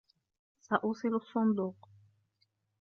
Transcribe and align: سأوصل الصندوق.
سأوصل 0.59 1.15
الصندوق. 1.15 1.89